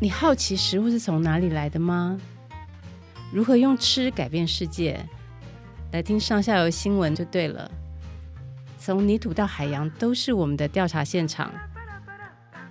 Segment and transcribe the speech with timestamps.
[0.00, 2.20] 你好奇食物是从哪里来的吗？
[3.32, 5.04] 如何用吃改变世界？
[5.90, 7.68] 来听上下游新闻就对了。
[8.78, 11.52] 从泥土到海洋，都是我们的调查现场。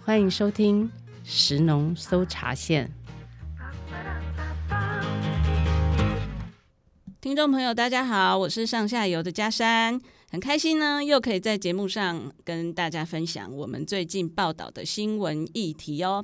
[0.06, 0.90] 欢迎收听
[1.26, 2.90] 食农搜查线。
[7.20, 10.00] 听众朋友，大家好，我是上下游的佳珊，
[10.32, 16.24] 很开心呢，又可以在节目上跟大家分享我们最近报道的新闻议题哦。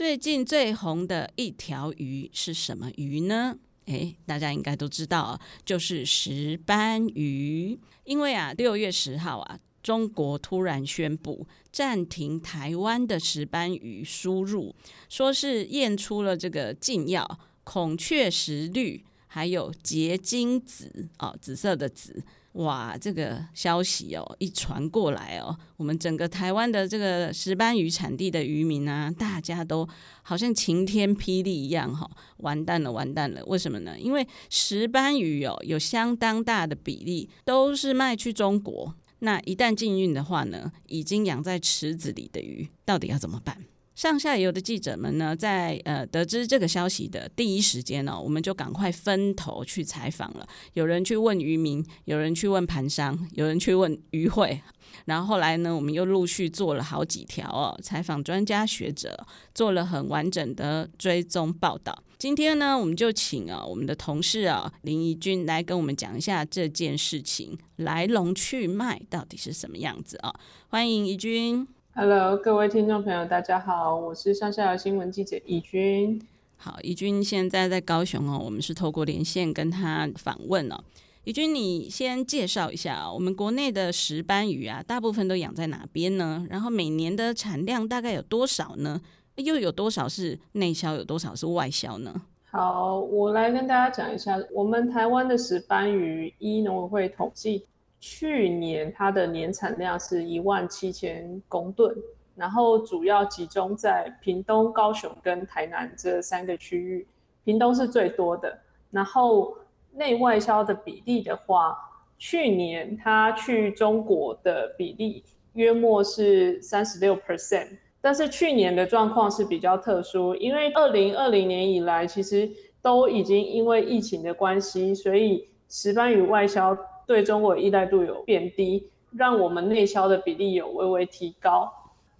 [0.00, 3.58] 最近最红的一条鱼是什么鱼呢？
[3.84, 7.78] 诶，大家应该都知道，就是石斑鱼。
[8.04, 14.74] 因为啊，六月十号啊，中国突然宣布暂停台湾的石斑鱼输入，
[15.10, 22.24] 说是验出了这个禁药孔雀石绿，还有结晶紫哦，紫色的紫。
[22.54, 29.88] 哇，这个消息哦，一传过来哦，我们整个台湾的这个石斑鱼产地的渔民啊，大家都
[30.22, 33.44] 好像晴天霹雳一样哈、哦，完蛋了，完蛋了！
[33.46, 33.96] 为什么呢？
[33.96, 43.64] 因为石斑鱼哦，有相当大的比例都是卖去中国，那一旦禁运的话呢，已经养在池子里的鱼，到底要怎么办？
[44.00, 50.48] 上下游的记者们呢，在呃得知这个消息的第一时间呢、哦，我们就赶快分头去采访了。
[50.72, 54.58] 有人去问渔民，有人去问盘商，有人去问渔会。
[55.04, 62.02] 然后后来呢，我们又陆续做了好几条哦，采访专家学者，做了很完整的追踪报道。
[62.16, 70.34] 今天呢，我们就请啊我们的同事啊林怡君来跟我们讲一下这件事情来龙去脉到底是什么样子啊。
[70.68, 71.68] 欢迎怡君。
[72.02, 76.18] Hello，各位听众朋友，大家好，我是上下游新闻记者怡君。
[76.56, 80.82] 好，怡君现在在高雄哦，我们是透过连线跟他访问哦。
[81.24, 86.46] 怡君，你先介绍一下我们国内的石斑鱼啊，大部分都养在哪边呢？
[86.48, 88.98] 然后每年的产量大概有多少呢？
[89.36, 92.22] 又有多少是内销，有多少是外销呢？
[92.50, 97.66] 好，我来跟大家讲一下，我们台湾的石斑鱼，依农委会统计。
[98.00, 101.94] 去年它的年产量是一万七千公吨，
[102.34, 107.06] 然后主要集中在屏东、高雄跟台南这三个区域，
[107.44, 108.58] 屏东是最多的。
[108.90, 109.54] 然后
[109.92, 111.76] 内外销的比例的话，
[112.16, 115.22] 去年它去中国的比例
[115.52, 117.68] 约莫是三十六 percent，
[118.00, 122.50] 但是去年的状况是比较特殊，因为二零二零年以来其实
[122.80, 126.74] 都已经因为疫情的关系，所以石斑鱼外销。
[127.10, 131.68] 对中国依赖度有变低，让我们内销的比例有微微提高。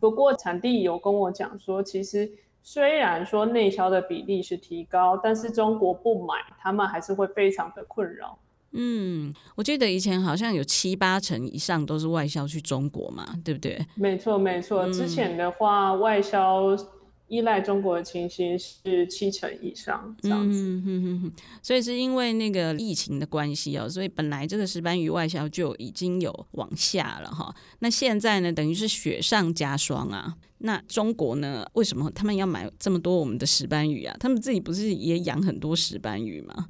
[0.00, 2.28] 不过产地有跟我讲说，其实
[2.60, 8.36] 虽然说内销的比例是提高，但是中国不买，他们还是会非常的困扰。
[8.72, 13.78] 嗯，我记得以前好像有七八成以上都是外销去中国嘛，对不对？
[13.94, 14.90] 没错，没错。
[14.90, 16.76] 之前的话，嗯、外销。
[17.30, 20.82] 依赖中国的情形是七成以上这样子，
[21.62, 27.54] 所以是因为那个疫情的关系哦，所以本来这个石斑鱼外销就已经有往下了哈。
[27.78, 30.34] 那现在呢，等于是雪上加霜啊。
[30.58, 34.16] 那中国呢，为什么他们要买这么多我们的石斑鱼啊？
[34.18, 36.66] 他们自己不是也养很多石斑鱼吗？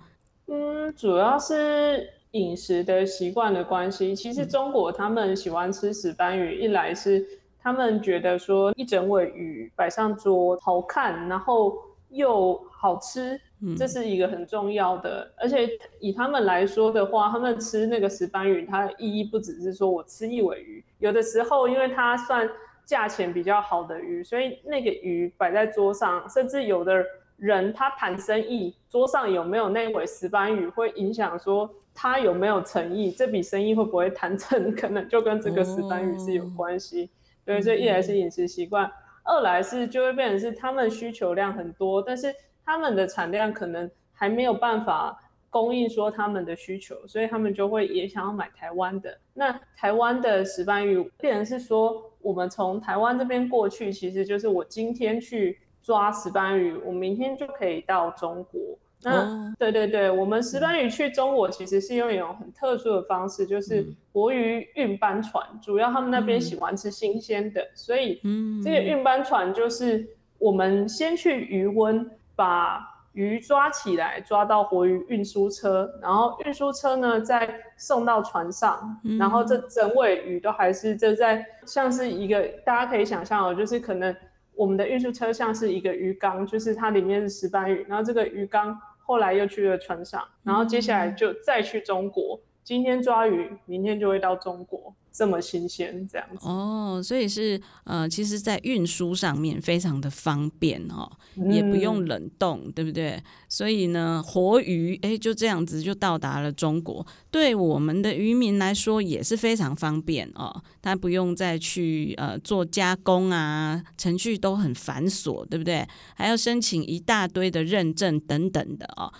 [0.46, 4.14] 嗯，主要是饮食的习惯的关系。
[4.14, 7.39] 其实中国他们喜欢吃石斑鱼，一来是。
[7.62, 11.76] 他们觉得说一整尾鱼摆上桌好看，然后
[12.08, 13.40] 又好吃，
[13.76, 15.24] 这是一个很重要的。
[15.24, 15.32] 嗯。
[15.42, 15.68] 而且
[16.00, 22.48] 以他们来说的话，他们吃那个石斑鱼，它的意义不只是说我吃一尾鱼，有的时候因为它算
[22.84, 27.04] 价钱比较好的鱼，所以那个鱼摆在桌上，甚至有的
[27.36, 37.08] 人他谈生意，桌上有没有那尾石斑鱼，会影响说他有没有诚意，这笔生意会不会谈成， 可能就跟这个石斑鱼是有关系。
[37.50, 38.88] 所以这一来是饮食习惯，
[39.24, 42.32] 二来是就会变成是他们需求量很多，但是
[42.64, 49.18] 他们的产量可能还没有办法供应说他们的需求，所以他们就会也想要买台湾的。
[49.34, 58.60] 那台湾的石斑鱼，变成是说我们从台湾这边过去，其实就是我今天去抓石斑鱼，我明天就可以到中国。
[59.02, 68.20] 那对对对，我们石斑鱼去中国其实是用一种很特殊的方式，就是活鱼运班船，主要他们那边喜欢吃新鲜的，所以
[68.62, 70.06] 这个运班船就是
[70.38, 84.14] 我们先去鱼温把鱼抓起来，抓到活鱼运输车，然后运输车呢再送到船上，然后这整尾鱼都还是就在像是一个大家可以想象哦，就是可能
[84.54, 88.78] 我们的运输车像是一个鱼缸，就是它里面是石斑鱼，然后这个鱼缸。
[89.10, 92.40] 后来又去了船上，然后接下来就再去中国，
[92.70, 94.94] 今天抓鱼，明天就会到中国。
[95.12, 101.10] 这么新鲜这样子哦，所以是呃，其实，在运输上面非常的方便哦，
[101.50, 103.20] 也不用冷冻，对不对？
[103.48, 115.84] 所以呢，活鱼哎，就这样子就到达了中国，对我们的渔民来说也是非常方便哦，他不用再去呃做加工啊，程序都很繁琐，对不对？
[116.14, 119.12] 还要申请一大堆的认证等等的哦。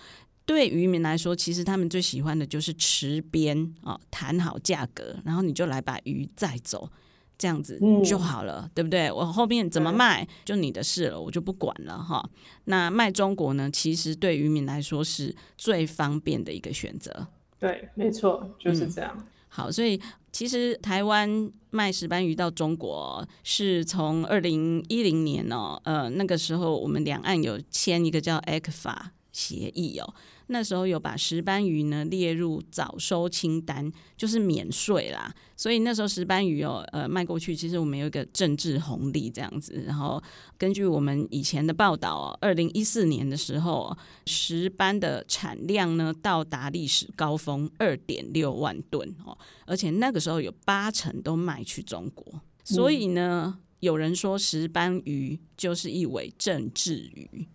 [0.51, 6.89] 对渔民来说，其实他们最喜欢的就是池边啊，谈好价格，然后你就来把鱼载走，
[7.37, 9.11] 这样子就好了，嗯、对不对？
[9.11, 12.23] 我后面怎么卖就你的事了，我就不管了哈。
[12.65, 17.27] 那卖中国呢，其实对渔民来说是最方便的一个选择。
[17.59, 19.13] 对，没错，就是这样。
[19.17, 19.99] 嗯、好，所以
[20.31, 28.97] 其实台湾卖石斑鱼到中国是从二零一零年哦，呃，那个时候我们两岸有签一个叫 ECFA
[29.31, 30.13] 协议哦。
[30.47, 35.33] 那时候有把石斑鱼呢列入早收清单，就是免税啦。
[35.55, 39.81] 所以那时候石斑鱼哦，呃，卖过去，其实我们有一个政治红利这样子。
[39.87, 40.21] 然后
[40.57, 43.95] 根据我们以前的报道哦，二零一四年的时候，
[44.25, 52.41] 石斑的产量呢到达历史高峰二点六万吨哦，而且那个时候有八成都卖去中国。
[52.65, 57.47] 所以呢，有人说石斑鱼就是一尾政治鱼。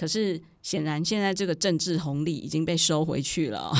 [0.00, 3.70] 可是显然，现在这个政治红利已经被收回去了，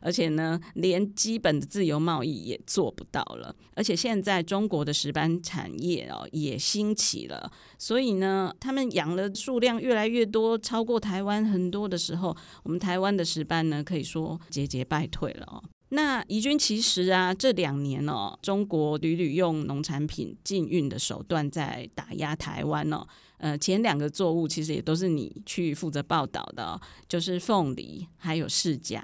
[0.00, 3.54] 而且呢，连基本的自由贸易也做不到了。
[3.74, 15.62] 而且现在中国的石斑产业哦也兴起了，所以呢，他们养的数量越来越多，超过台湾很多的时候，我们台湾的石斑呢可以说节节败退了哦。
[15.90, 23.06] 那怡君其实啊，这两年哦，中国屡屡用农产品禁运的手段在打压台湾哦。
[23.40, 26.78] 呃，前两个作物其实也都是你去负责报道的，
[27.08, 29.00] 就是凤梨还有释迦。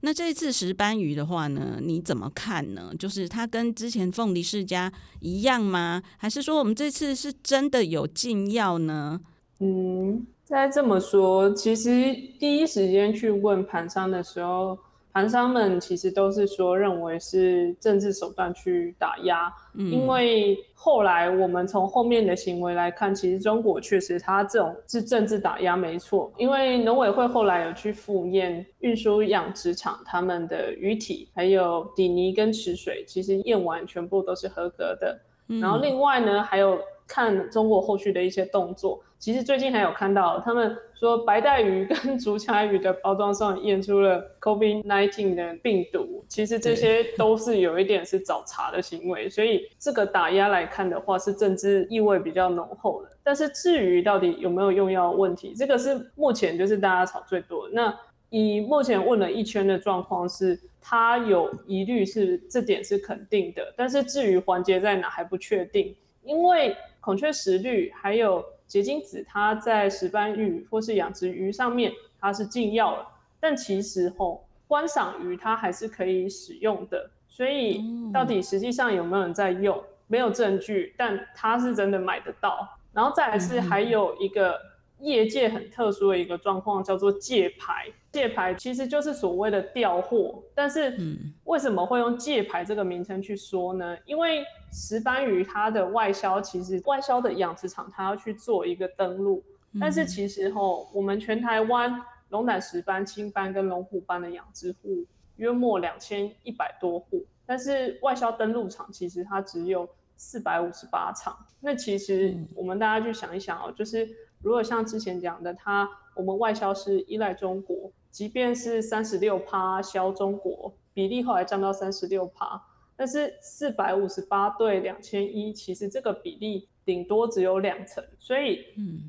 [0.00, 2.92] 那这次石斑鱼的话呢，你怎么看呢？
[2.98, 6.02] 就是它跟之前凤梨释迦一样吗？
[6.18, 9.20] 还是说我们这次是真的有禁药呢？
[9.60, 14.78] 嗯，再这么说，其实第一时间去问盘商的时候。
[15.18, 35.18] 盘商们其实都是说，认为是政治手段去打压，嗯，因为后来我们从后面的行为来看，其实中国确实它这种是政治打压没错，因为农委会后来有去复验运输养殖场他们的鱼体，还有底泥跟池水，其实验完全部都是合格的。
[35.48, 36.78] 嗯，然后另外呢，还有
[37.08, 39.02] 看中国后续的一些动作。
[39.18, 53.10] 其实最近还有看到，他们说白带鱼跟 竹荚鱼的包装上验出了 COVID-19 的病毒，其实这些都是有一点是找茬的行为，所以这个打压来看的话，是政治意味比较浓厚的。
[53.24, 57.74] 但是至于到底有没有用药问题，这个是目前就是大家吵最多的。
[57.74, 57.92] 那
[58.30, 66.76] 以目前问了一圈的状况是，它有疑虑是这点是肯定的，但是至于环节在哪还不确定，因为
[67.08, 68.44] 孔雀石绿还有。
[68.66, 71.90] 结晶子它在石斑鱼或是养殖鱼上面，
[72.20, 73.08] 它是禁药了，
[73.40, 77.82] 但其实吼观赏鱼它还是可以使用的，所以
[78.12, 82.76] 到底实际上有没有人在用，没有证据，但它是真的买得到。
[82.92, 84.60] 然后再来是还有一个。
[85.00, 90.98] 业界很特殊的一个状况叫做借牌，借牌其实就是所谓的调货，但是
[91.44, 93.96] 为什么会用借牌这个名称去说呢？
[94.06, 99.44] 因为石斑鱼它的外销，其实外销的养殖场它要去做一个登录，
[99.78, 102.00] 但是其实吼，我们全台湾
[102.30, 105.04] 龙胆石斑、青斑跟龙虎斑的养殖户
[105.36, 109.86] 约莫两千一百多户，但是外销登录场其实它只有
[110.16, 114.08] 四百五十八场，那其实我们大家去想一想哦，就是。
[114.40, 115.84] 如果像之前讲的，它
[116.18, 122.60] 我们外销是依赖中国，即便是三十六趴销中国，比例后来降到三十六趴，
[122.96, 128.64] 但是四百五十八对两千一，其实这个比例顶多只有两成，所以，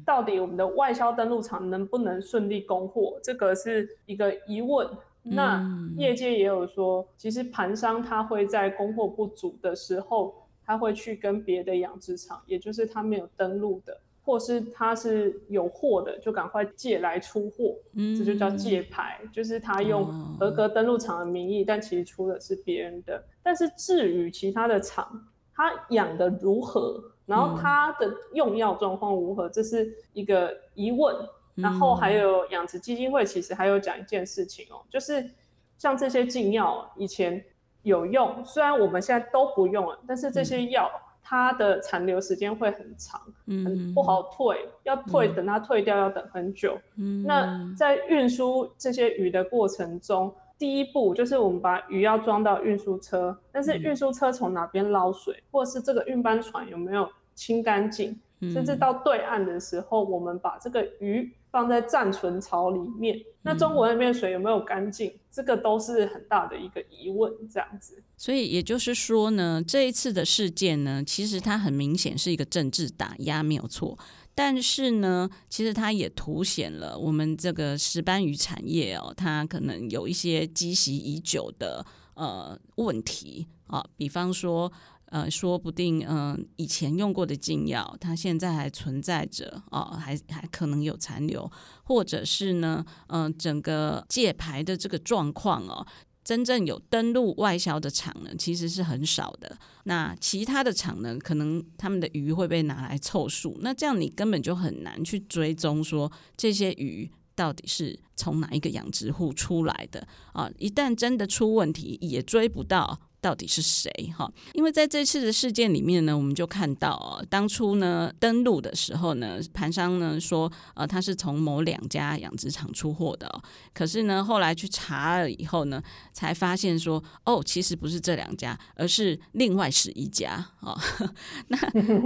[0.06, 4.88] 到底我们的外销登陆场能不能顺利供货，这个是一个疑问。
[5.24, 14.00] 那业界也有说，其实盘商他会在供货不足的时候，他会去跟别的养殖场，也就是他没有登录的。
[14.23, 20.05] 或是他是有货的，就赶快借来出货，嗯，这就叫借牌，就是他用
[20.38, 23.23] 合格登录场的名义，哦，但其实出的是别人的。
[23.41, 31.15] 但是至于其他的厂，他养的如何，然后他的用药状况如何，这是一个疑问。
[31.55, 35.29] 然后还有养殖基金会其实还有讲一件事情哦，就是
[35.77, 37.43] 像这些禁药以前
[37.81, 40.89] 有用，虽然我们现在都不用了，但是这些药。
[41.29, 46.75] 它的残留时间会很长，很不好退，嗯、要退等它退掉要等很久。
[46.98, 67.32] 嗯、那在运输这些鱼的过程中，第一步就是我们把鱼要装到运输车，但是运输车从哪边捞水，嗯、或是这个运搬船有没有清干净，嗯、甚至到对岸的时候，我们把这个鱼放在暂存槽里面，那中国那边水有没有干净，这个都是很大的一个疑问。
[67.51, 73.98] 这样子，所以也就是说呢，这一次的事件呢，其实它很明显是一个政治打压，没有错。
[74.36, 84.72] 但是呢，其实它也凸显了我们这个石斑鱼产业哦，它可能有一些积习已久的呃问题啊，比方说
[85.10, 91.51] 呃，说不定嗯、以前用过的禁药，它现在还存在着哦，还还可能有残留，
[91.84, 95.86] 或者是呢，嗯、整个戒牌的这个状况哦。
[96.22, 99.58] 真正有登录外销的厂呢，其实是很少的。
[99.86, 103.58] 那其他的厂呢，可能他们的鱼会被拿来凑数。
[103.62, 110.48] 那这样你根本就很难去追踪说这些鱼到底是从哪一个养殖户出来的啊。
[110.60, 113.00] 一旦真的出问题，也追不到。
[113.21, 114.31] 到底是谁哈？
[114.53, 123.29] 因为在这次的事件里面呢，我们就看到哦，当初呢登录的时候呢，盘商呢说呃他是从某两家养殖场出货的，
[123.73, 125.81] 可是呢后来去查了以后呢，
[126.13, 130.77] 才发现说哦其实不是这两家，而是另外十一家哦。
[131.47, 131.57] 那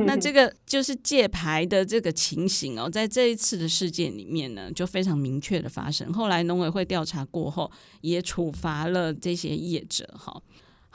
[0.06, 6.12] 那这个就是借牌的这个情形哦，在这一次的事件里面呢，就非常明确的发生。
[6.14, 10.42] 后来农委会调查过后，也处罚了这些业者哈。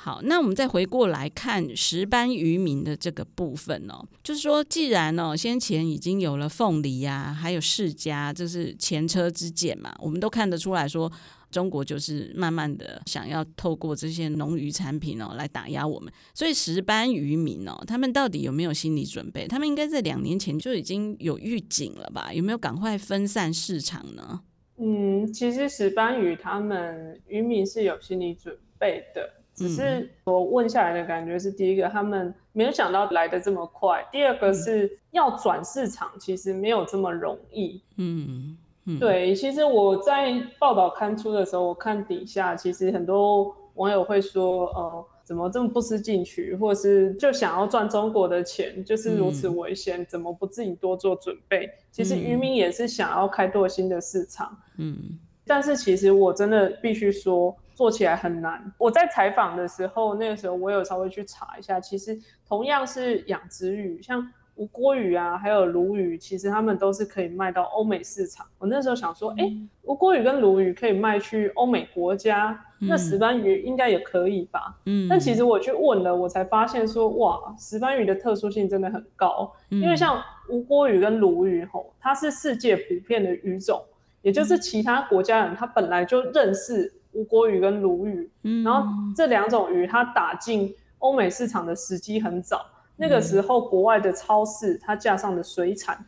[0.00, 11.10] 好，那我们再回过来看石斑渔民的这个部分哦，就是说，既然哦先前已经有了凤梨呀、啊，还有释迦，这是前车之鉴嘛，我们都看得出来说，
[11.50, 19.48] 中国就是慢慢的想要透过这些农渔产品哦来打压我们，所以石斑渔民哦，他们到底有没有心理准备？
[19.48, 22.32] 他们应该在两年前就已经有预警了吧？
[22.32, 24.42] 有没有赶快分散市场呢？
[24.76, 29.34] 嗯，其实石斑鱼他们渔民是有心理准备的。
[29.58, 37.82] 只是我问下来的感觉是，第一个他们没有想到来的这么快，第二个是要转市场，其实没有这么容易。
[37.96, 51.68] 嗯，嗯对，其实我在报道刊出的时候，我看底下其实很多网友会说，呃，怎么这么不思进取，或者是就想要赚中国的钱，就是如此危险，嗯、怎么不自己多做准备？
[51.90, 54.56] 其实渔民也是想要开拓新的市场。
[54.76, 57.56] 嗯，但是其实我真的必须说。
[57.78, 58.60] 做起来很难。
[58.76, 64.20] 我在采访的时候，那个时候我有稍微去查一下，其实同样是养殖鱼，像
[64.56, 68.44] 吴郭鱼啊，还有鲈鱼，其实他们都是可以卖到欧美市场。
[68.58, 74.76] 我那时候想说，哎、欸，吴郭鱼跟鲈鱼可以卖去欧美国家，那石斑鱼应该也可以吧？
[74.86, 75.06] 嗯。
[75.08, 83.80] 但其实我去问了，我才发现说，哇，石斑鱼的特殊性真的很高，因为像吴郭鱼跟鲈鱼吼，它是世界普遍的鱼种，
[84.22, 86.92] 也就是其他国家人他本来就认识。
[87.12, 88.86] 吴锅鱼跟鲈鱼，嗯、然后
[89.16, 96.04] 这两种鱼它打进欧美市场的时机很早，嗯、那个时候国外的超市它架上的水产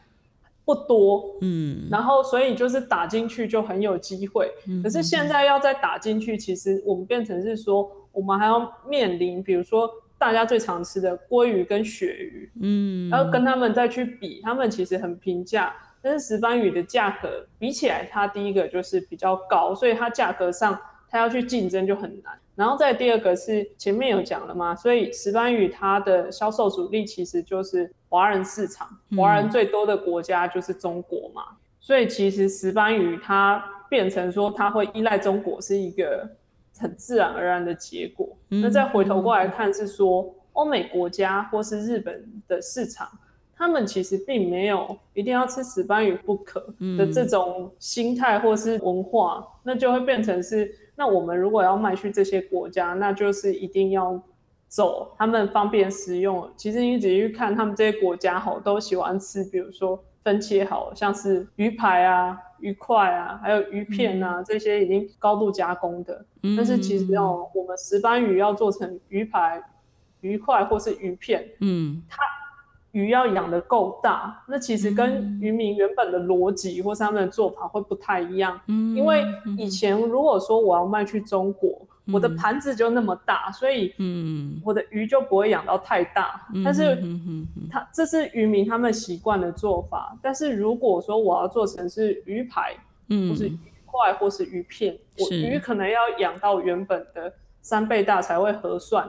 [0.64, 4.52] 不多，嗯，然后所以就是打进去就很有机会。
[4.68, 15.74] 嗯、可是现在要再打进去，其实我们变成是说，我们还要面临，比如说大家最常吃的鲑鱼跟鳕鱼，嗯，然后跟他们再去比，他们其实很平价。
[16.02, 20.78] 但是石斑鱼的价格比起来，它第一个就是比较高，所以它价格上
[21.10, 22.38] 它要去竞争就很难。
[22.54, 31.42] 然后再第二个是前面有讲了嘛，所以石斑鱼它的销售主力其实就是华人市场，华人最多的国家就是中国嘛。
[31.50, 36.28] 嗯、所以其实石斑鱼它变成说它会依赖中国是一个
[36.78, 38.36] 很自然而然的结果。
[38.50, 43.08] 嗯、那再回头过来看是说欧美国家或是日本的市场。
[43.56, 46.60] 他们其实并没有一定要吃石斑鱼不可
[46.96, 54.20] 的这种心态或是文化，嗯、那就会变成是，那我们如果要卖去这些国家，那就是一定要
[54.68, 56.46] 走他们方便食用。
[56.58, 66.22] 其实你仔细去看，他们这些国家吼都喜欢吃，比如说分切好像是鱼排啊、鱼块啊，还有鱼片啊、嗯、这些已经高度加工的。
[66.42, 69.62] 嗯、但是其实哦，我们石斑鱼要做成鱼排、
[70.20, 72.22] 鱼块或是鱼片，嗯，它。
[72.92, 78.60] 鱼要养得够大，那其实跟渔民原本的逻辑或是他们的做法会不太一样。
[78.66, 79.24] 嗯，因为
[79.56, 86.46] 以前如果说我要卖去中国，嗯、我的盘子就那么大，所以嗯，我的鱼就不会养到太大。
[86.52, 87.00] 嗯、但是
[87.70, 90.16] 他这是渔民他们习惯的做法。
[90.20, 92.74] 但是如果说我要做成是鱼排，
[93.08, 97.32] 嗯，或是鱼块或是鱼片，我鱼可能要养到原本的
[97.62, 99.08] 三倍大才会合算。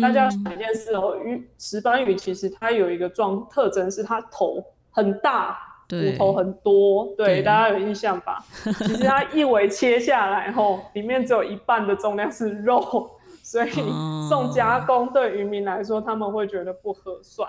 [0.00, 8.44] 大家要想一件事哦，鱼石斑鱼其实它有一个状特征是它头很大，骨头很多，对，大家有印象吧？
[8.78, 13.10] 其实它一尾切下来后，里面只有一半的重量是肉，
[13.42, 13.70] 所以
[14.28, 17.48] 送加工对渔民来说，他们会觉得不合算。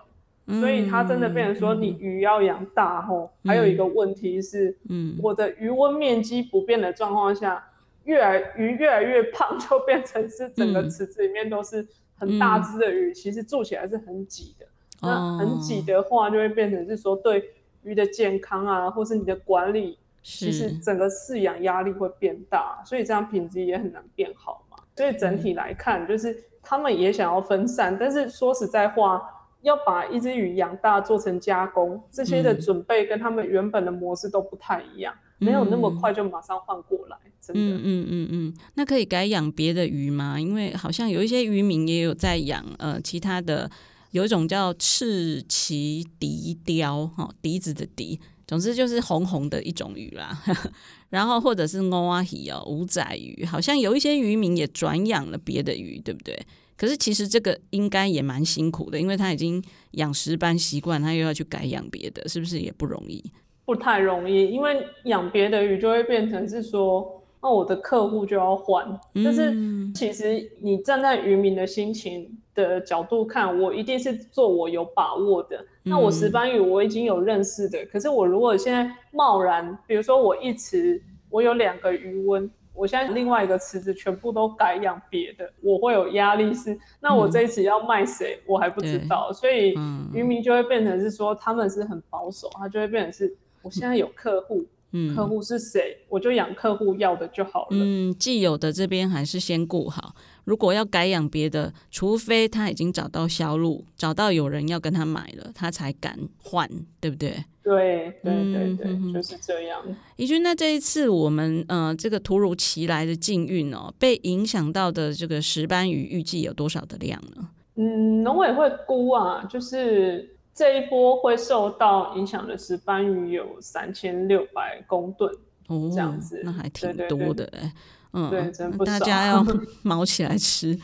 [0.50, 7.62] 嗯、所以它真的变成说，你鱼要养大后、嗯，还有一个问题是，嗯，我的鱼温面积不变的状况下，
[8.06, 11.86] 越来鱼越来越胖，就变成是整个池子里面都是
[12.18, 14.66] 很大只的鱼、嗯，其实住起来是很挤的。
[15.02, 17.52] 嗯、那很挤的话，就会变成是说对
[17.84, 24.78] 鱼的健康啊，或是你的管理，其实整个饲养压力会变大，所以这样品质也很难变好嘛。
[24.96, 29.34] 所以整体来看，就是他们也想要分散，但是说实在话。
[29.62, 37.18] 要把一只鱼养大做成加工，这些的准备跟他们原本的模式都不太一样，嗯、没有那么快就马上换过来。
[37.40, 40.40] 真的，嗯嗯嗯嗯，那可以改养别的鱼吗？
[40.40, 43.70] 因为好像有一些渔民也有在养呃其他的，
[44.12, 50.42] 有一种叫赤鳍笛鯛，哈、哦，笛子的笛，总之就是红红的一种鱼啦。
[51.10, 56.38] 然后或者是欧阿鱼哦，五仔鱼，好像有一些渔民也转养了别的鱼，对不对？
[56.76, 63.24] 可是其实这个应该也蛮辛苦的，因为他已经养石斑习惯，他又要去改养别的，是不是也不容易？
[63.68, 68.98] 不太容易，因为养别的鱼就会变成是说，那我的客户就要换。
[69.14, 69.54] 但是
[69.94, 75.60] 其实你站在渔民的心情的角度看，我一定是做我有把握的。
[75.84, 82.50] 那我石斑鱼我已经有认识的，可是我如果现在贸然，比如说我一池我有两个鱼温。
[82.80, 89.74] 我现在另外一个池子全部都改养别的，我会有压力是，那我这一次要卖谁、嗯，我还不知道，所以
[90.14, 93.36] 渔民就会变成是说他们是很保守，他就会变成是，
[93.68, 94.66] 我现在有客户。
[94.94, 97.68] 嗯，客户是谁，我就养客户要的就好了。
[97.72, 100.16] 嗯，既有的这边还是先顾好。
[100.46, 106.66] 如果要改养别的，除非他已经找到销路，找到有人要跟他买了，他才敢换，
[107.02, 107.32] 对不对？
[107.62, 109.84] 对对对对、嗯，就是这样。
[110.16, 117.50] 怡君，那这一次我们呃这个突如其来的禁运哦，被影响到的这个石斑鱼预计有多少的量呢？
[117.76, 120.34] 嗯，农委会估啊，就是。
[120.58, 125.32] 这一波会受到影响的是斑鱼有三千六百公吨，
[125.68, 127.72] 哦，这样子，那还挺多的哎，
[128.14, 129.46] 嗯，对，真不，大家要
[129.84, 130.76] 毛起来吃，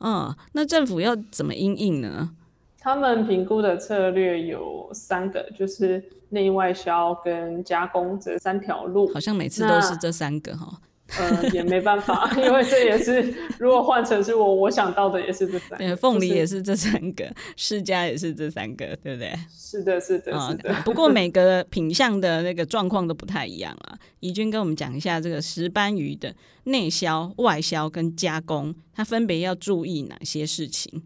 [0.00, 2.30] 嗯，那政府要怎么因应呢？
[2.78, 10.80] 他们评估的策略有三个，就是内外销跟加工这三条路，好像每次都是这三个哈。
[11.16, 15.96] 呃，也没办法， 因为这也是如果换成是我，我想到的也是这三个。
[15.96, 17.24] 凤梨也是这三个，
[17.56, 19.32] 释迦也是这三个，对不对？
[19.50, 20.74] 是的，是的，是的。
[20.84, 23.98] 不过每个品相的那个状况都不太一样啊。
[24.20, 31.02] 怡君跟我们讲一下这个石斑鱼的内销、外销跟加工，它分别要注意哪些事情？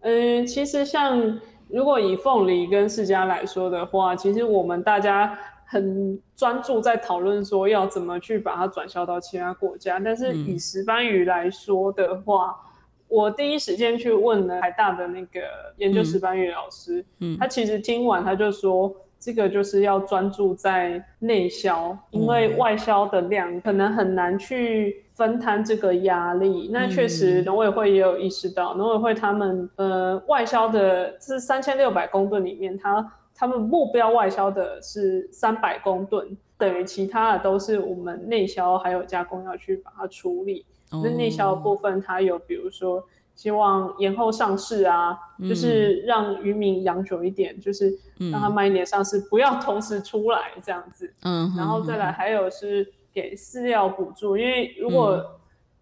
[0.00, 5.38] 嗯，其实像如果以凤梨跟释迦来说的话，其实我们大家。
[5.66, 12.70] 很专注在讨论说要怎么去把它转销到其他国家，但是以石斑鱼来说的话，嗯，
[13.08, 15.40] 我第一时间去问了台大的那个
[15.78, 26.68] 研究石斑鱼老师，嗯，他其实听完他就说，这个就是要专注在内销，因为外销的量可能很难去分摊这个压力。
[26.72, 33.12] 那确实农委会也有意识到，农委会他们呃外销的是三千六百公吨里面，它。
[33.44, 40.64] 他们目标外销的是三百公吨，等于其他的都是我们内销还有加工要去把它处理。
[40.90, 41.06] 那、oh.
[41.08, 43.04] 内销的部分，它有比如说
[43.34, 47.94] 希望延后上市啊，嗯、就是让渔民养久一点，就是
[48.32, 51.12] 让它慢一点上市，嗯、不要同时出来这样子。
[51.22, 55.26] 嗯，然后再来还有是给饲料补助，因为如果、嗯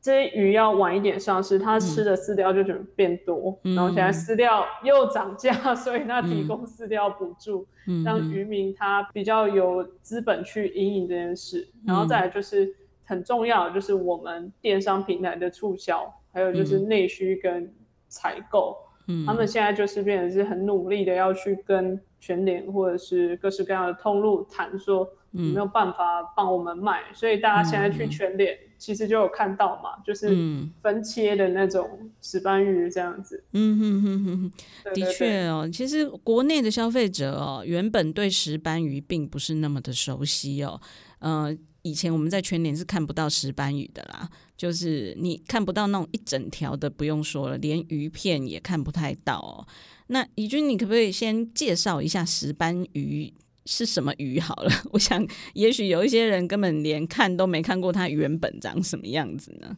[0.03, 11.81] 这些鱼要晚一点上市，它吃的饲料就准备变多，嗯，然后现在饲料又涨价， 所以它提供饲料补助，嗯，让渔民他比较有资本去经营这件事，嗯。
[11.87, 12.69] 然后再来就是
[13.05, 17.73] 很重要的，就是我们电商平台的促销，还有就是内需跟
[18.09, 28.59] 采购，嗯，他们现在就是变成是很努力的要去跟全联或者是各式各样的通路谈说，有没有办法帮我们卖，嗯，所以大家现在去全联。
[28.83, 30.37] 其实就有看到嘛，就是
[30.81, 33.45] 分切的那种石斑鱼这样子。
[33.53, 35.71] 嗯哼哼哼哼，的确哦。
[35.73, 40.81] 其实国内的消费者哦，原本对石斑鱼并不是那么的熟悉哦。
[41.21, 49.64] 呃，以前我们在全年是看不到石斑鱼的啦，就是你看不到那种一整条的，不用说了，连鱼片也看不太到哦。
[50.09, 53.33] 那怡君，你可不可以先介绍一下石斑鱼？
[53.66, 54.70] 是什么鱼好了？
[54.92, 59.77] 我想，也许有一些人根本连看都没看过它原本长什么样子呢。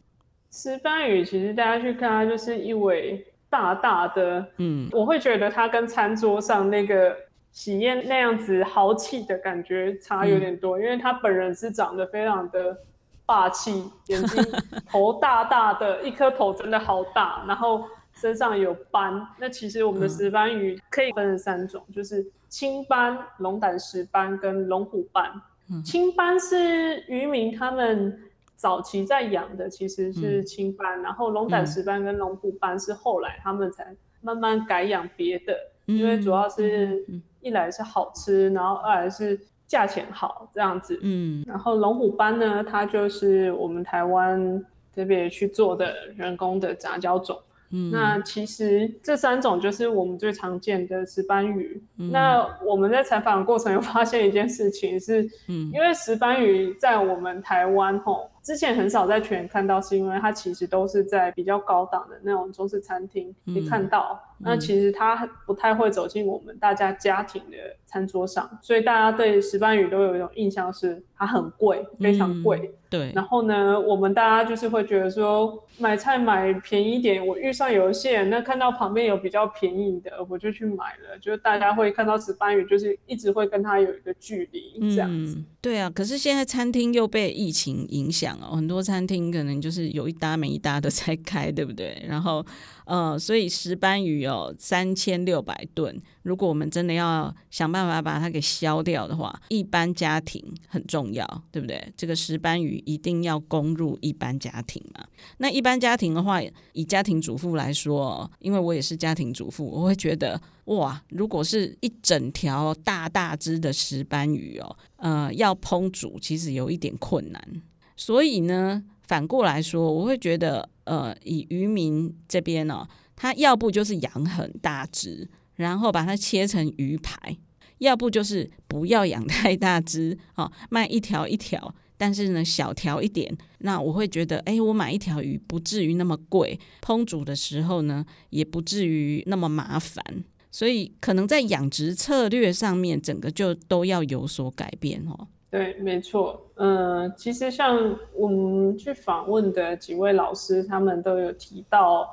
[0.51, 7.15] 石斑鱼其实大家去看它，就是一尾大大的，嗯，我会觉得它跟餐桌上那个
[7.51, 12.77] 喜宴那样子豪气的感觉差有点多，嗯、因为他本人是长得非常的
[13.25, 14.43] 霸气，眼睛
[14.89, 17.83] 头大大的，一颗头真的好大，然后
[18.15, 19.25] 身上有斑。
[19.39, 25.31] 那其实我们的石斑鱼可以分成三种，嗯、就是青斑、龙胆石斑跟龙虎斑。
[25.71, 28.19] 嗯、青斑是渔民他们
[28.55, 35.53] 早期在养的，其实是青斑，嗯、然后龙胆石斑跟龙虎斑是后来他们才慢慢改养别的，
[35.87, 37.05] 嗯、因为主要是。
[37.45, 40.99] 一来是好吃，然后二来是价钱好这样子。
[41.03, 47.39] 嗯，然后龙虎斑呢，它就是我们台湾这边去做的人工的杂交种。
[47.71, 51.81] 嗯，那其实这三种就是我们最常见的石斑鱼。
[51.97, 58.29] 嗯、那我们在采访的过程有发现一件事情是，嗯，因为石斑鱼在我们台湾吼。
[58.43, 64.19] 之前很少在全看到，是因为它其实都是在比较高档的那种中式餐厅可以看到。
[64.34, 72.59] 嗯、那其实它不太会走进我们大家家庭的餐桌上，所以大家对石斑鱼都有一种印象是它很贵，非常贵。
[72.59, 73.11] 嗯、对。
[73.15, 81.17] 然后呢，我们大家就是会觉得说，买菜买便宜一点，我预算有限，那看到旁边有比较便宜的，我就去买了。
[81.21, 85.35] 就是大家会看到石斑鱼，就是一直会跟它有一个距离这样子。
[85.37, 92.05] 嗯对啊，可是现在餐厅又被疫情影响哦，很多餐厅可能就是有一搭没一搭的在开，对不对？
[92.07, 92.45] 然后，
[92.85, 101.91] 呃，所以石斑鱼哦，三千六百吨，如果我们真的要想办法把它给消掉的话，一般家庭很重要，对不对？
[101.97, 105.05] 这个石斑鱼一定要攻入一般家庭嘛。
[105.37, 106.39] 那一般家庭的话，
[106.73, 110.41] 以家庭主妇来说，因为我也是家庭主妇，我会觉得。
[110.65, 117.61] 哇，如果是一整条大大只的石斑鱼哦，呃，要烹煮其实有一点困难。
[117.95, 127.37] 所以呢，反过来说，我会觉得，呃，以渔民这边哦，他要不就是养很大只，然后把它切成鱼排；
[127.77, 133.35] 要不就是不要养太大只，哦，卖一条一条，但是呢，小条一点。
[133.59, 140.03] 那我会觉得，哎，我买一条鱼不至于那么贵，烹煮的时候呢，也不至于那么麻烦。
[140.51, 145.27] 所以可能在养殖策略上面，整个就都要有所改变哦。
[145.55, 146.41] 对，没错。
[146.55, 152.09] 嗯、其实像我们去访问的几位老师，他们都有提到，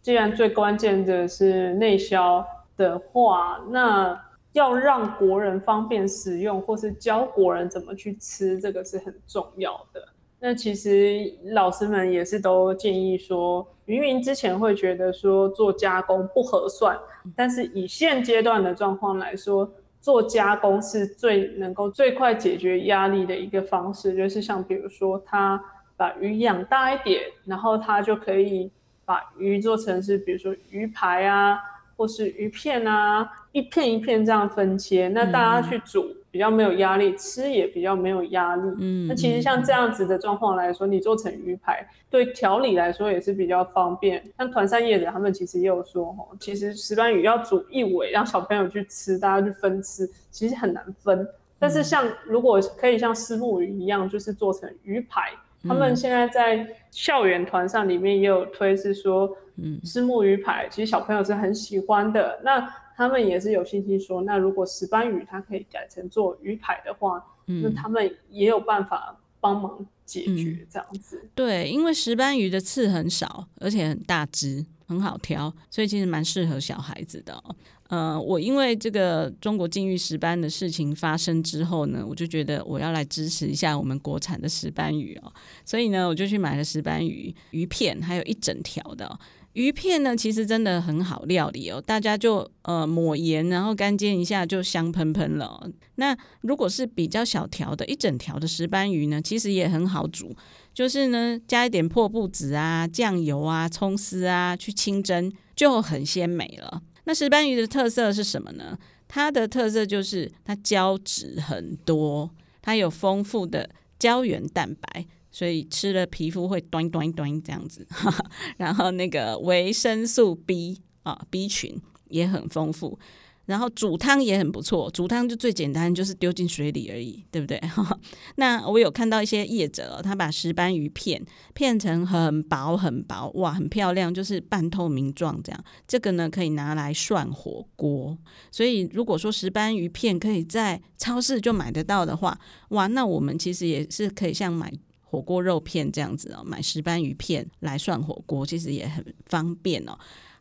[0.00, 2.44] 既然最关键的是内销
[2.76, 4.18] 的话，那
[4.52, 10.02] 要让国人方便使用，或是教国人怎么去吃，这个是很重要的。
[10.38, 11.20] 那其实
[11.52, 16.96] 老师们也是都建议说，渔民之前会觉得说做加工不合算，
[17.34, 19.68] 但是以现阶段的状况来说，
[20.06, 25.60] 做加工是最能够最快解决压力的一个方式，就是像比如说他
[25.96, 28.70] 把鱼养大一点，然后他就可以
[29.04, 31.58] 把鱼做成是比如说鱼排啊，
[31.96, 36.02] 或是鱼片啊，一片一片这样分切，那大家去煮。
[36.02, 38.62] 嗯比较没有压力，吃也比较没有压力。
[38.78, 44.22] 嗯，那其实像这样子的状况来说，你做成鱼排，对调理来说也是比较方便。
[44.36, 51.26] 像团山业者他们其实也有说，哦，其实石斑鱼要煮一尾，让小朋友去吃，大家去分吃，其实很难分。
[51.58, 55.32] 但是像如果可以像虱目鱼一样，就是做成鱼排，
[55.66, 62.40] 他们现在在校园团上里面也有推，是说，嗯，是木鱼排，其实小朋友是很喜欢的。
[62.42, 71.20] 那他们也是有信心说，那如果石斑鱼它可以改成做鱼排的话，嗯、那他们也有办法帮忙解决这样子。
[71.22, 77.54] 嗯、对，因为石斑鱼的刺很少，而且很大只，很好挑，所以其实蛮适合小孩子的、哦。
[77.88, 85.32] 呃，我因为这个中国禁运石斑的事情发生之后呢，我就觉得我要来支持一下我们国产的石斑鱼哦，
[85.64, 89.16] 所以呢，我就去买了石斑鱼鱼片，还有一整条的、
[89.52, 95.70] 鱼片呢，其实真的很好料理哦，大家就呃抹盐，然后干煎一下就香喷喷了。
[95.94, 100.34] 那如果是比较小条的，一整条的石斑鱼呢，其实也很好煮，
[100.74, 106.82] 就是呢加一点破布子啊、酱油啊、葱丝啊去清蒸，就很鲜美了。
[107.06, 108.78] 那石斑鱼的特色是什么呢？
[109.08, 115.06] 它的特色就是它胶质很多，它有丰富的胶原蛋白。
[115.28, 117.86] 所以吃了皮肤会端端端这样子，
[118.56, 122.98] 然后那个维生素 B 啊 B 群也很丰富，
[123.46, 127.60] 然后煮汤也很不错，煮汤就最简单，就是丢进水里而已，对不对？
[128.36, 135.64] 那我有看到一些业者，他把石斑鱼片片成很薄很薄，哇，很漂亮，就是半透明状这样。
[135.88, 138.18] 这个呢可以拿来涮火锅，
[138.50, 142.38] 所以如果说石斑鱼片可以在超市就买得到的话，
[142.70, 144.72] 哇，那我们其实也是可以像买。
[145.08, 149.96] 火锅肉片这样子哦，买石斑鱼片来涮火锅，其实也很方便哦。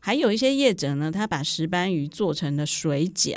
[0.06, 3.34] 还有一些业者呢，他把石斑鱼做成了水饺，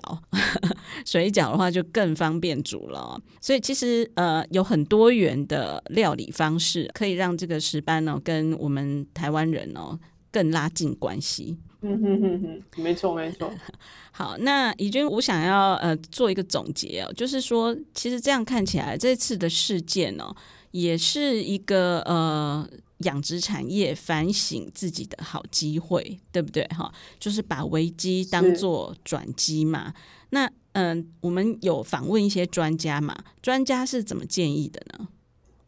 [1.07, 3.18] 水饺的话就更方便煮了。
[3.40, 9.98] 所以其实呃有很多元的料理方式，可以让这个石斑呢跟我们台湾人哦
[10.31, 11.57] 更拉近关系。
[11.81, 13.50] 嗯哼哼哼，没错没错。
[14.12, 20.35] 好，那怡君，我想要呃做一个总结哦，就是说，其实这样看起来，这次的事件哦，
[20.70, 26.64] 也是一个呃养殖产业反省自己的好机会，对不对？
[26.68, 29.94] 哈，就是把危机当做转机嘛。
[30.31, 35.09] 那嗯、我们有访问一些专家嘛，专家是怎么建议的呢？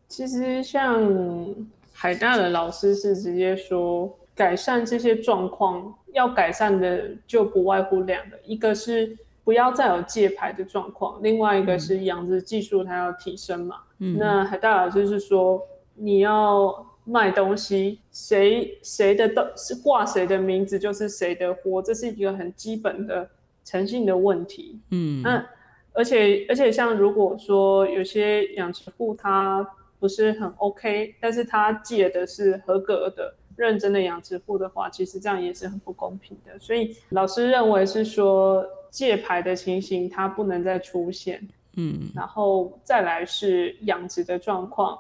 [0.09, 1.55] 其实像
[1.93, 4.17] 海大的老师是直接说。
[4.33, 13.77] 改善这些状况，要改善的就不外乎两个，一个是不要再有借牌的状况，另外一个是养殖技术它要提升嘛。
[14.17, 15.61] 那海大老师是说，
[15.95, 23.29] 你要卖东西，谁谁的都是挂谁的名字就是谁的货，这是一个很基本的
[23.65, 24.81] 诚信的问题。
[24.91, 25.47] 嗯，那
[25.93, 29.67] 而且而且像如果说有些养殖户他
[29.99, 33.35] 不是很 OK，但是他借的是合格的。
[33.57, 36.59] 认真的养殖户的话，其实这样也是很不公平的。
[36.59, 41.47] 所以老师认为是说借牌的情形它不能再出现。
[41.77, 44.99] 嗯，然后再来是养殖的状况，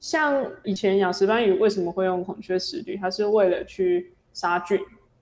[0.00, 2.96] 像以前养石斑鱼为什么会用孔雀石绿？
[2.96, 4.80] 它是为了去杀菌。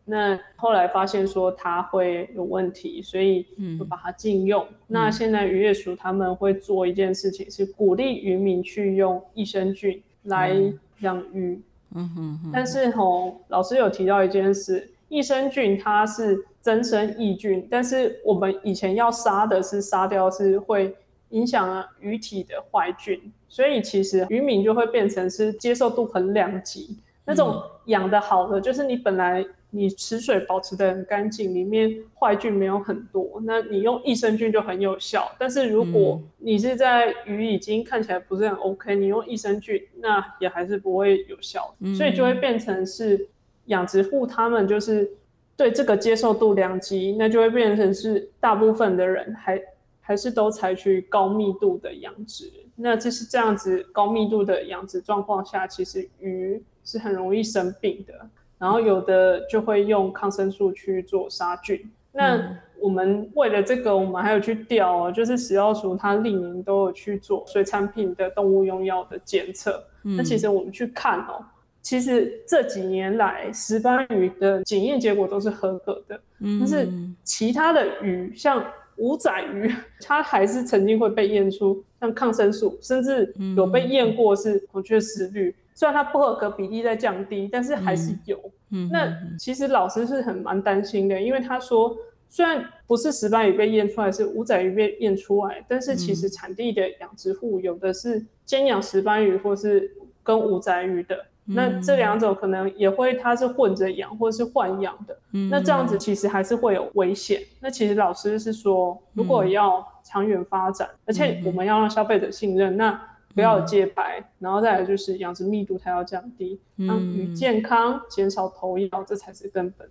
[0.08, 3.44] 那后来发现说它会有问题，所以
[3.76, 4.64] 就把它禁用。
[4.64, 10.54] 嗯、那现在渔业署他们会做一件事情，是鼓励渔民去用益生菌来
[11.00, 11.60] 养鱼。
[11.94, 20.92] 嗯哼哼，但是吼，老师有提到一件事，益生菌它是增生益菌，但是我们以前要杀的是杀掉是会
[21.28, 29.46] 影响鱼体的坏菌，所以其实渔民就会变成是接受度很两极，那种养的好的就是你本来。
[29.70, 35.30] 你池水保持得很干净，里面坏菌没有很多，那你用益生菌就很有效。
[35.38, 43.28] 但是如果你是在鱼已经看起来不是很 OK，你用益生菌，那也还是不会有效，所以就会变成是
[43.66, 45.10] 养殖户他们就是
[45.56, 49.60] 对这个接受度两极，那就会变成是大部分的人还
[50.00, 52.52] 还是都采取高密度的养殖。
[52.74, 58.14] 那这是这样子高密度的养殖状况下，其实鱼是很容易生病的。
[58.58, 61.90] 然后有的就会用抗生素去做杀菌。
[62.12, 69.82] 那我们为了这个，我们还有去调哦，就是食药署它历年都有去做水产品的动物用药的检测。
[70.02, 71.44] 那其实我们去看哦，
[71.86, 76.20] 其实这几年来石斑鱼的检验结果都是合格的。
[76.58, 76.88] 但是
[77.22, 79.72] 其他的鱼，像五仔鱼，
[80.02, 85.54] 它还是曾经会被验出像抗生素，甚至有被验过是孔雀石绿。
[85.76, 88.36] 虽然它不合格比例在降低，但是还是有。
[88.70, 89.06] 嗯，那
[89.38, 91.96] 其实老师是很蛮担心的，因为他说，
[92.28, 99.88] 虽然不是石斑鱼被验出来，是五仔鱼被验出来，但是其实产地的养殖户有的是兼养石斑鱼，或是
[100.24, 101.26] 跟五仔鱼的。
[101.46, 105.18] 嗯、那这两种可能也会，它是混着养或者是换养的。
[105.32, 107.42] 嗯，那这样子其实还是会有危险。
[107.60, 113.00] 那其实老师是说，如果要长远发展，而且我们要让消费者信任，那。
[113.34, 119.86] 不要有借牌，嗯、然后再来就是养殖密度它要降低，让鱼健康，减少投药，这才是根本。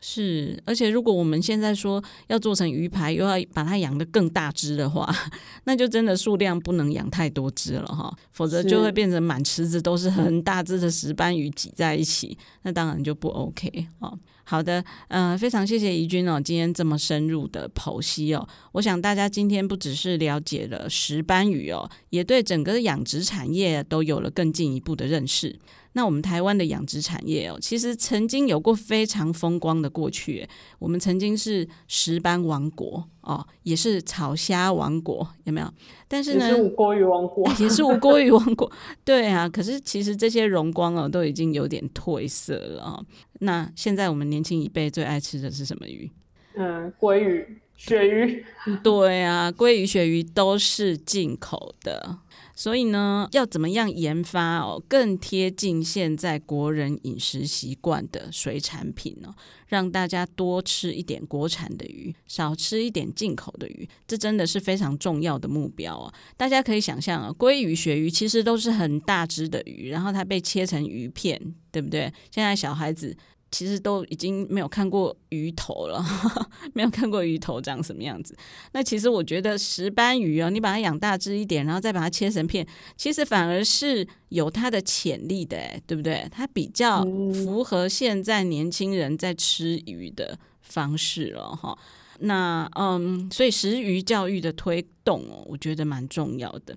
[0.00, 5.14] 是，而且如果我们现在说要做成鱼排，又要把它养得更大只的话，
[5.64, 14.18] 那就真的数量不能养太多只了哈，否则就会变成满池子都是很大只的石斑鱼挤在一起，那当然就不 OK 哦。
[14.42, 25.56] 好的，嗯、呃，非常谢谢怡君哦，今天这么深入的剖析哦，我想大家今天不只是了解了石斑鱼哦，也对整个养殖产业都有了更进一步的认识。
[25.92, 30.48] 那我们台湾的养殖产业哦，其实曾经有过非常风光的过去。
[30.78, 35.68] 我们曾经是石斑王国哦，也是草虾王国，有没有？
[36.06, 38.70] 但是呢，也是无锅鱼王国，也是吴郭鱼王国。
[39.04, 43.04] 对啊，可是其实这些荣光哦，都已经有点褪色了哦。
[43.40, 46.10] 那现在我们年轻一辈最爱吃的是什么鱼？
[46.56, 48.44] 嗯，鲑鱼、鳕鱼。
[48.84, 52.18] 对啊，鲑鱼、鳕鱼都是进口的。
[52.54, 59.34] 所以呢，要怎么样研发哦，更贴近现在国人饮食习惯的水产品呢？
[59.66, 66.12] 让大家多吃一点国产的鱼，少吃一点进口的鱼，这真的是非常重要的目标哦。
[66.36, 71.40] 大家可以想象啊，鲑鱼、鳕鱼其实都是很大只的鱼，然后它被切成鱼片，
[71.72, 72.12] 对不对？
[72.30, 73.16] 现在小孩子
[73.50, 76.04] 其实都已经没有看过鱼头了，
[76.72, 78.36] 没有看过鱼头长什么样子。
[78.72, 86.26] 那其实我觉得石斑鱼哦，你把它养大只一点，然后再把它切成片，其实反而是有它的潜力的，哎，对不对？
[86.30, 91.76] 它比较符合现在年轻人在吃鱼的方式了，哈。
[92.22, 96.76] 那嗯，所以食鱼教育的推动哦，我觉得蛮重要的。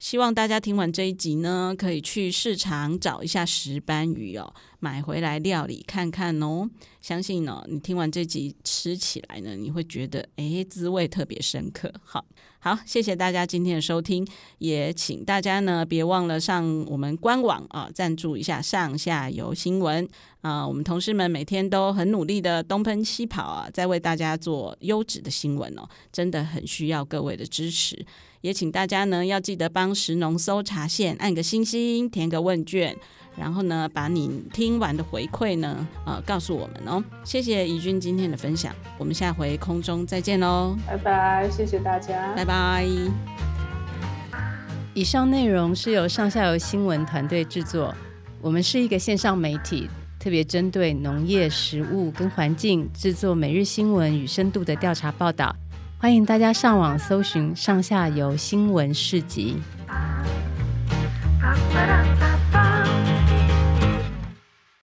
[0.00, 6.70] 希望大家听完这一集呢，可以去市场找一下石斑鱼哦，买回来料理看看哦。
[7.00, 11.90] 相信呢，你听完这集吃起来呢，你会觉得诶，滋味特别深刻。
[12.04, 12.24] 好，
[12.58, 14.26] 好，谢谢大家今天的收听，
[14.58, 20.06] 也请大家呢别忘了上我们官网啊，赞助一下上下游新闻
[20.42, 20.66] 啊。
[20.66, 28.04] 我们同事们每天都很努力的东奔西跑啊，在为大家做优质的新闻哦，真的很需要各位的支持。
[28.42, 32.96] 也请大家呢要记得帮石农搜查线按个星星，填个问卷，
[33.36, 37.02] 然后呢把你听完的回馈呢呃告诉我们哦。
[37.24, 42.86] 谢谢怡君今天的分享，我们下回空中再见喽，拜拜，谢谢大家，拜拜。
[44.92, 47.94] 以上内容是由上下游新闻团队制作，
[48.40, 49.88] 我们是一个线上媒体，
[50.18, 55.54] 特别针对农业、食物跟环境制作每日新闻与深度的调查报道。
[55.98, 59.56] 欢迎大家上网搜寻上下游新闻市集。